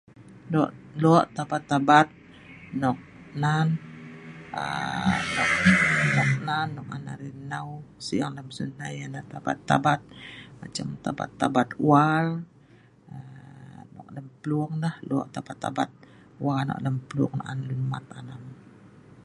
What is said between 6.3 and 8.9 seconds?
nan nok an arai nnau sing lem siu'